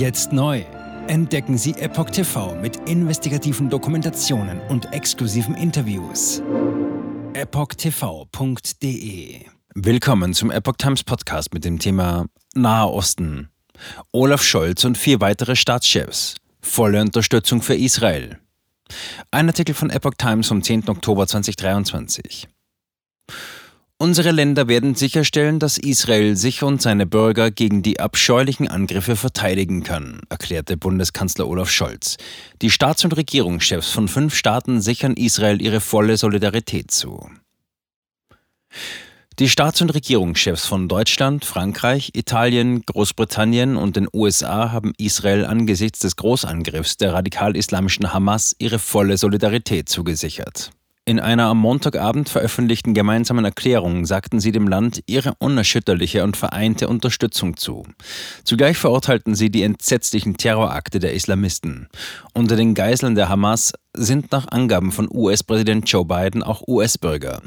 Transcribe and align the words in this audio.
Jetzt 0.00 0.32
neu. 0.32 0.64
Entdecken 1.08 1.58
Sie 1.58 1.72
Epoch 1.72 2.08
TV 2.08 2.54
mit 2.54 2.88
investigativen 2.88 3.68
Dokumentationen 3.68 4.58
und 4.70 4.94
exklusiven 4.94 5.54
Interviews. 5.54 6.42
EpochTV.de 7.34 8.70
Willkommen 9.74 10.32
zum 10.32 10.50
Epoch 10.50 10.76
Times 10.78 11.04
Podcast 11.04 11.52
mit 11.52 11.66
dem 11.66 11.78
Thema 11.78 12.24
Nahe 12.54 12.88
Osten. 12.90 13.50
Olaf 14.10 14.42
Scholz 14.42 14.86
und 14.86 14.96
vier 14.96 15.20
weitere 15.20 15.54
Staatschefs. 15.54 16.36
Volle 16.62 17.02
Unterstützung 17.02 17.60
für 17.60 17.74
Israel. 17.74 18.38
Ein 19.30 19.48
Artikel 19.48 19.74
von 19.74 19.90
Epoch 19.90 20.14
Times 20.16 20.48
vom 20.48 20.62
10. 20.62 20.88
Oktober 20.88 21.26
2023. 21.26 22.48
Unsere 24.02 24.30
Länder 24.30 24.66
werden 24.66 24.94
sicherstellen, 24.94 25.58
dass 25.58 25.76
Israel 25.76 26.34
sich 26.34 26.62
und 26.62 26.80
seine 26.80 27.04
Bürger 27.04 27.50
gegen 27.50 27.82
die 27.82 28.00
abscheulichen 28.00 28.66
Angriffe 28.66 29.14
verteidigen 29.14 29.82
kann, 29.82 30.22
erklärte 30.30 30.78
Bundeskanzler 30.78 31.46
Olaf 31.46 31.70
Scholz. 31.70 32.16
Die 32.62 32.70
Staats- 32.70 33.04
und 33.04 33.14
Regierungschefs 33.14 33.90
von 33.90 34.08
fünf 34.08 34.34
Staaten 34.34 34.80
sichern 34.80 35.12
Israel 35.12 35.60
ihre 35.60 35.80
volle 35.80 36.16
Solidarität 36.16 36.90
zu. 36.90 37.28
Die 39.38 39.50
Staats- 39.50 39.82
und 39.82 39.92
Regierungschefs 39.92 40.64
von 40.64 40.88
Deutschland, 40.88 41.44
Frankreich, 41.44 42.12
Italien, 42.14 42.80
Großbritannien 42.86 43.76
und 43.76 43.96
den 43.96 44.08
USA 44.14 44.72
haben 44.72 44.94
Israel 44.96 45.44
angesichts 45.44 45.98
des 45.98 46.16
Großangriffs 46.16 46.96
der 46.96 47.12
radikal-islamischen 47.12 48.14
Hamas 48.14 48.56
ihre 48.58 48.78
volle 48.78 49.18
Solidarität 49.18 49.90
zugesichert. 49.90 50.70
In 51.06 51.18
einer 51.18 51.46
am 51.46 51.58
Montagabend 51.58 52.28
veröffentlichten 52.28 52.94
gemeinsamen 52.94 53.44
Erklärung 53.44 54.06
sagten 54.06 54.38
sie 54.38 54.52
dem 54.52 54.68
Land 54.68 55.02
ihre 55.06 55.34
unerschütterliche 55.38 56.22
und 56.22 56.36
vereinte 56.36 56.88
Unterstützung 56.88 57.56
zu. 57.56 57.84
Zugleich 58.44 58.76
verurteilten 58.76 59.34
sie 59.34 59.50
die 59.50 59.62
entsetzlichen 59.62 60.36
Terrorakte 60.36 60.98
der 61.00 61.14
Islamisten. 61.14 61.88
Unter 62.34 62.54
den 62.54 62.74
Geiseln 62.74 63.14
der 63.14 63.28
Hamas 63.28 63.72
sind 63.96 64.30
nach 64.30 64.48
Angaben 64.48 64.92
von 64.92 65.08
US-Präsident 65.10 65.90
Joe 65.90 66.04
Biden 66.04 66.42
auch 66.42 66.62
US-Bürger. 66.68 67.42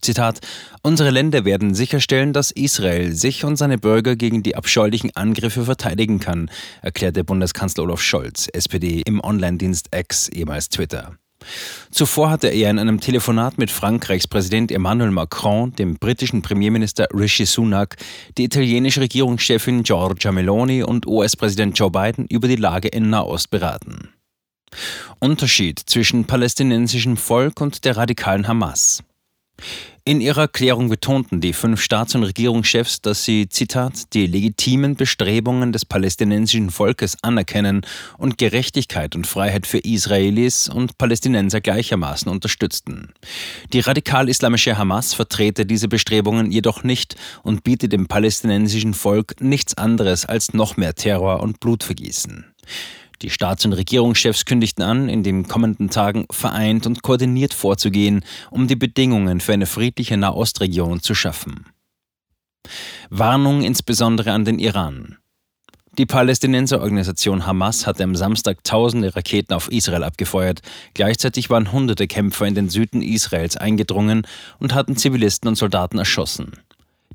Zitat: 0.00 0.40
Unsere 0.82 1.10
Länder 1.10 1.44
werden 1.44 1.74
sicherstellen, 1.74 2.32
dass 2.32 2.50
Israel 2.50 3.12
sich 3.12 3.44
und 3.44 3.56
seine 3.56 3.78
Bürger 3.78 4.16
gegen 4.16 4.42
die 4.42 4.56
abscheulichen 4.56 5.14
Angriffe 5.14 5.64
verteidigen 5.64 6.20
kann, 6.20 6.50
erklärte 6.82 7.22
Bundeskanzler 7.22 7.84
Olaf 7.84 8.00
Scholz, 8.00 8.48
SPD, 8.52 9.02
im 9.04 9.22
Online-Dienst 9.22 9.88
X, 9.94 10.28
ehemals 10.28 10.68
Twitter. 10.68 11.18
Zuvor 11.90 12.30
hatte 12.30 12.48
er 12.48 12.70
in 12.70 12.78
einem 12.78 13.00
Telefonat 13.00 13.58
mit 13.58 13.70
Frankreichs 13.70 14.28
Präsident 14.28 14.70
Emmanuel 14.70 15.10
Macron, 15.10 15.72
dem 15.72 15.96
britischen 15.96 16.42
Premierminister 16.42 17.08
Rishi 17.12 17.46
Sunak, 17.46 17.96
die 18.36 18.44
italienische 18.44 19.00
Regierungschefin 19.00 19.82
Giorgia 19.82 20.32
Meloni 20.32 20.82
und 20.82 21.06
US-Präsident 21.06 21.78
Joe 21.78 21.90
Biden 21.90 22.26
über 22.26 22.48
die 22.48 22.56
Lage 22.56 22.88
in 22.88 23.10
Nahost 23.10 23.50
beraten. 23.50 24.10
Unterschied 25.18 25.80
zwischen 25.80 26.24
palästinensischem 26.24 27.16
Volk 27.16 27.60
und 27.60 27.84
der 27.84 27.96
radikalen 27.96 28.46
Hamas. 28.48 29.02
In 30.08 30.22
ihrer 30.22 30.40
Erklärung 30.40 30.88
betonten 30.88 31.42
die 31.42 31.52
fünf 31.52 31.82
Staats- 31.82 32.14
und 32.14 32.22
Regierungschefs, 32.22 33.02
dass 33.02 33.24
sie, 33.24 33.50
Zitat, 33.50 34.14
die 34.14 34.26
legitimen 34.26 34.94
Bestrebungen 34.94 35.70
des 35.70 35.84
palästinensischen 35.84 36.70
Volkes 36.70 37.18
anerkennen 37.20 37.82
und 38.16 38.38
Gerechtigkeit 38.38 39.14
und 39.14 39.26
Freiheit 39.26 39.66
für 39.66 39.76
Israelis 39.80 40.70
und 40.70 40.96
Palästinenser 40.96 41.60
gleichermaßen 41.60 42.32
unterstützten. 42.32 43.12
Die 43.74 43.80
radikal-islamische 43.80 44.78
Hamas 44.78 45.12
vertrete 45.12 45.66
diese 45.66 45.88
Bestrebungen 45.88 46.50
jedoch 46.52 46.84
nicht 46.84 47.16
und 47.42 47.62
bietet 47.62 47.92
dem 47.92 48.06
palästinensischen 48.06 48.94
Volk 48.94 49.42
nichts 49.42 49.76
anderes 49.76 50.24
als 50.24 50.54
noch 50.54 50.78
mehr 50.78 50.94
Terror 50.94 51.40
und 51.40 51.60
Blutvergießen. 51.60 52.46
Die 53.22 53.30
Staats- 53.30 53.64
und 53.64 53.72
Regierungschefs 53.72 54.44
kündigten 54.44 54.82
an, 54.84 55.08
in 55.08 55.22
den 55.22 55.48
kommenden 55.48 55.90
Tagen 55.90 56.26
vereint 56.30 56.86
und 56.86 57.02
koordiniert 57.02 57.52
vorzugehen, 57.52 58.24
um 58.50 58.68
die 58.68 58.76
Bedingungen 58.76 59.40
für 59.40 59.52
eine 59.52 59.66
friedliche 59.66 60.16
Nahostregion 60.16 61.00
zu 61.00 61.14
schaffen. 61.14 61.66
Warnung 63.10 63.62
insbesondere 63.62 64.32
an 64.32 64.44
den 64.44 64.58
Iran. 64.58 65.16
Die 65.96 66.06
Palästinenserorganisation 66.06 67.44
Hamas 67.44 67.84
hatte 67.84 68.04
am 68.04 68.14
Samstag 68.14 68.62
tausende 68.62 69.16
Raketen 69.16 69.52
auf 69.52 69.68
Israel 69.72 70.04
abgefeuert. 70.04 70.60
Gleichzeitig 70.94 71.50
waren 71.50 71.72
hunderte 71.72 72.06
Kämpfer 72.06 72.46
in 72.46 72.54
den 72.54 72.68
Süden 72.68 73.02
Israels 73.02 73.56
eingedrungen 73.56 74.24
und 74.60 74.74
hatten 74.74 74.96
Zivilisten 74.96 75.48
und 75.48 75.56
Soldaten 75.56 75.98
erschossen. 75.98 76.52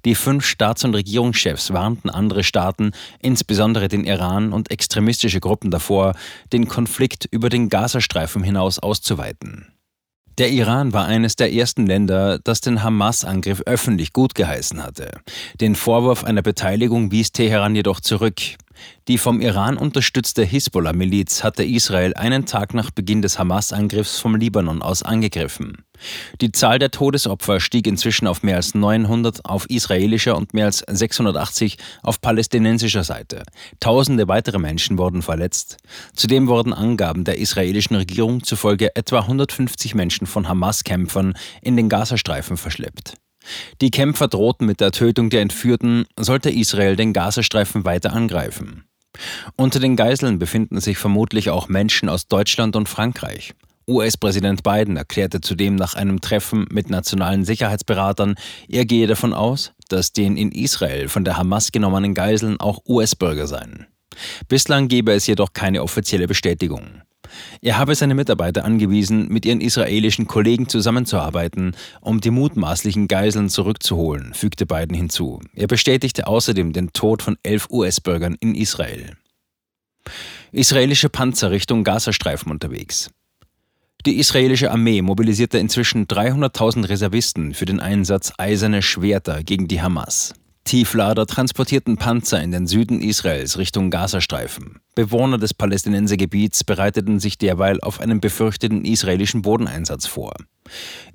Die 0.06 0.16
fünf 0.16 0.46
Staats- 0.46 0.84
und 0.84 0.96
Regierungschefs 0.96 1.72
warnten 1.72 2.09
andere 2.09 2.44
Staaten, 2.44 2.91
insbesondere 3.19 3.88
den 3.88 4.03
Iran 4.03 4.52
und 4.52 4.69
extremistische 4.72 5.40
Gruppen 5.40 5.72
davor, 5.72 6.14
den 6.52 6.68
Konflikt 6.68 7.28
über 7.31 7.50
den 7.50 7.69
Gazastreifen 7.69 8.44
hinaus 8.44 8.80
auszuweiten. 8.80 9.74
Der 10.40 10.50
Iran 10.50 10.94
war 10.94 11.06
eines 11.06 11.36
der 11.36 11.53
ersten 11.53 11.86
Länder, 11.86 12.40
das 12.44 12.59
den 12.59 12.81
Hamas-Angriff 12.81 13.62
öffentlich 13.68 14.14
gut 14.14 14.34
geheißen 14.34 14.81
hatte. 14.81 15.12
Den 15.62 15.75
Vorwurf 15.75 16.24
einer 16.24 16.41
Beteiligung 16.41 17.12
wies 17.12 17.31
Teheran 17.31 17.75
jedoch 17.75 18.00
zurück. 18.00 18.41
Die 19.07 19.17
vom 19.17 19.41
Iran 19.41 19.78
unterstützte 19.78 20.44
Hisbollah-Miliz 20.44 21.44
hatte 21.44 21.63
Israel 21.63 22.13
einen 22.16 22.45
Tag 22.45 22.73
nach 22.73 22.91
Beginn 22.91 23.22
des 23.22 23.38
Hamas-Angriffs 23.39 24.19
vom 24.19 24.35
Libanon 24.35 24.81
aus 24.81 25.03
angegriffen. 25.03 25.84
Die 26.41 26.51
Zahl 26.51 26.79
der 26.79 26.91
Todesopfer 26.91 27.59
stieg 27.59 27.88
inzwischen 27.88 28.28
auf 28.28 28.44
mehr 28.44 28.57
als 28.57 28.75
900 28.75 29.45
auf 29.45 29.69
israelischer 29.69 30.35
und 30.35 30.53
mehr 30.53 30.66
als 30.66 30.84
680 30.88 31.78
auf 32.01 32.22
palästinensischer 32.22 33.03
Seite. 33.03 33.44
Tausende 33.79 34.28
weitere 34.28 34.59
Menschen 34.59 34.97
wurden 34.97 35.22
verletzt. 35.22 35.78
Zudem 36.13 36.47
wurden 36.47 36.73
Angaben 36.73 37.23
der 37.23 37.38
israelischen 37.38 37.95
Regierung 37.95 38.44
zufolge 38.44 38.95
etwa 38.95 39.19
150 39.19 39.95
Menschen 39.95 40.28
von 40.28 40.47
Hamas-Kämpfern 40.47 41.35
in 41.61 41.78
den 41.78 41.90
Gazastreifen 41.90 42.57
verschleppt. 42.57 43.16
Die 43.81 43.91
Kämpfer 43.91 44.27
drohten 44.27 44.65
mit 44.65 44.79
der 44.79 44.91
Tötung 44.91 45.29
der 45.29 45.41
Entführten, 45.41 46.05
sollte 46.17 46.49
Israel 46.49 46.95
den 46.95 47.13
Gazastreifen 47.13 47.85
weiter 47.85 48.13
angreifen. 48.13 48.85
Unter 49.55 49.79
den 49.79 49.95
Geiseln 49.95 50.39
befinden 50.39 50.79
sich 50.79 50.97
vermutlich 50.97 51.49
auch 51.49 51.67
Menschen 51.67 52.09
aus 52.09 52.27
Deutschland 52.27 52.75
und 52.75 52.89
Frankreich. 52.89 53.53
US-Präsident 53.87 54.63
Biden 54.63 54.95
erklärte 54.95 55.41
zudem 55.41 55.75
nach 55.75 55.93
einem 55.93 56.21
Treffen 56.21 56.67
mit 56.71 56.89
nationalen 56.89 57.43
Sicherheitsberatern, 57.43 58.35
er 58.69 58.85
gehe 58.85 59.07
davon 59.07 59.33
aus, 59.33 59.73
dass 59.89 60.13
den 60.13 60.37
in 60.37 60.51
Israel 60.51 61.09
von 61.09 61.25
der 61.25 61.37
Hamas 61.37 61.71
genommenen 61.71 62.13
Geiseln 62.13 62.59
auch 62.59 62.79
US-Bürger 62.87 63.45
seien. 63.47 63.87
Bislang 64.47 64.87
gebe 64.87 65.11
es 65.11 65.27
jedoch 65.27 65.53
keine 65.53 65.83
offizielle 65.83 66.27
Bestätigung. 66.27 67.01
Er 67.61 67.77
habe 67.77 67.95
seine 67.95 68.16
Mitarbeiter 68.16 68.66
angewiesen, 68.66 69.27
mit 69.29 69.45
ihren 69.45 69.61
israelischen 69.61 70.27
Kollegen 70.27 70.67
zusammenzuarbeiten, 70.67 71.75
um 72.01 72.21
die 72.21 72.31
mutmaßlichen 72.31 73.07
Geiseln 73.07 73.49
zurückzuholen, 73.49 74.33
fügte 74.33 74.66
Biden 74.66 74.95
hinzu. 74.95 75.39
Er 75.55 75.67
bestätigte 75.67 76.27
außerdem 76.27 76.73
den 76.73 76.93
Tod 76.93 77.22
von 77.22 77.38
elf 77.43 77.67
US-Bürgern 77.69 78.35
in 78.39 78.55
Israel. 78.55 79.17
Israelische 80.51 81.09
Panzer 81.09 81.51
Richtung 81.51 81.83
Gazastreifen 81.83 82.51
unterwegs. 82.51 83.09
Die 84.05 84.19
israelische 84.19 84.69
Armee 84.69 85.01
mobilisierte 85.01 85.57
inzwischen 85.59 86.07
300.000 86.07 86.89
Reservisten 86.89 87.53
für 87.53 87.66
den 87.66 87.79
Einsatz 87.79 88.33
Eiserne 88.38 88.81
Schwerter 88.81 89.43
gegen 89.43 89.69
die 89.69 89.81
Hamas. 89.81 90.33
Tieflader 90.63 91.28
transportierten 91.28 91.97
Panzer 91.97 92.41
in 92.41 92.51
den 92.51 92.68
Süden 92.68 93.01
Israels 93.01 93.57
Richtung 93.57 93.90
Gazastreifen. 93.90 94.79
Bewohner 94.96 95.38
des 95.38 95.53
Palästinensergebiets 95.53 96.63
bereiteten 96.63 97.19
sich 97.19 97.38
derweil 97.38 97.79
auf 97.81 98.00
einen 98.00 98.22
befürchteten 98.22 98.85
israelischen 98.85 99.41
Bodeneinsatz 99.41 100.07
vor. 100.07 100.34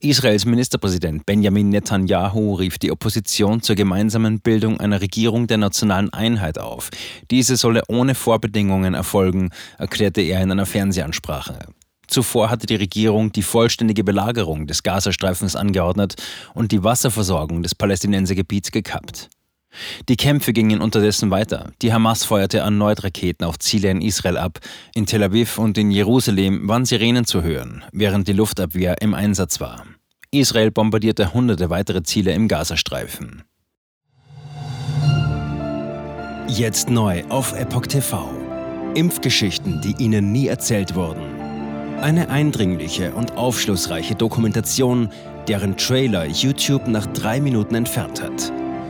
Israels 0.00 0.44
Ministerpräsident 0.44 1.26
Benjamin 1.26 1.70
Netanyahu 1.70 2.54
rief 2.54 2.78
die 2.78 2.92
Opposition 2.92 3.62
zur 3.62 3.74
gemeinsamen 3.74 4.40
Bildung 4.40 4.78
einer 4.78 5.00
Regierung 5.00 5.46
der 5.46 5.58
nationalen 5.58 6.12
Einheit 6.12 6.58
auf. 6.58 6.90
Diese 7.30 7.56
solle 7.56 7.82
ohne 7.88 8.14
Vorbedingungen 8.14 8.94
erfolgen, 8.94 9.50
erklärte 9.78 10.20
er 10.20 10.42
in 10.42 10.52
einer 10.52 10.66
Fernsehansprache. 10.66 11.58
Zuvor 12.06 12.50
hatte 12.50 12.66
die 12.66 12.76
Regierung 12.76 13.32
die 13.32 13.42
vollständige 13.42 14.02
Belagerung 14.02 14.66
des 14.66 14.82
Gazastreifens 14.82 15.56
angeordnet 15.56 16.14
und 16.54 16.72
die 16.72 16.82
Wasserversorgung 16.82 17.62
des 17.62 17.74
Palästinensergebiets 17.74 18.70
gekappt. 18.70 19.28
Die 20.08 20.16
Kämpfe 20.16 20.52
gingen 20.52 20.80
unterdessen 20.80 21.30
weiter. 21.30 21.72
Die 21.82 21.92
Hamas 21.92 22.24
feuerte 22.24 22.58
erneut 22.58 23.04
Raketen 23.04 23.44
auf 23.44 23.58
Ziele 23.58 23.90
in 23.90 24.00
Israel 24.00 24.36
ab. 24.36 24.58
In 24.94 25.06
Tel 25.06 25.22
Aviv 25.22 25.58
und 25.58 25.78
in 25.78 25.90
Jerusalem 25.90 26.68
waren 26.68 26.84
Sirenen 26.84 27.24
zu 27.24 27.42
hören, 27.42 27.84
während 27.92 28.28
die 28.28 28.32
Luftabwehr 28.32 29.00
im 29.02 29.14
Einsatz 29.14 29.60
war. 29.60 29.84
Israel 30.30 30.70
bombardierte 30.70 31.32
hunderte 31.32 31.70
weitere 31.70 32.02
Ziele 32.02 32.32
im 32.32 32.48
Gazastreifen. 32.48 33.44
Jetzt 36.48 36.88
neu 36.88 37.24
auf 37.28 37.52
Epoch 37.52 37.86
TV. 37.86 38.30
Impfgeschichten, 38.94 39.80
die 39.82 40.02
Ihnen 40.02 40.32
nie 40.32 40.48
erzählt 40.48 40.94
wurden. 40.94 41.22
Eine 42.00 42.30
eindringliche 42.30 43.12
und 43.14 43.36
aufschlussreiche 43.36 44.14
Dokumentation, 44.14 45.10
deren 45.46 45.76
Trailer 45.76 46.26
YouTube 46.26 46.88
nach 46.88 47.06
drei 47.06 47.40
Minuten 47.40 47.74
entfernt 47.74 48.22
hat. 48.22 48.52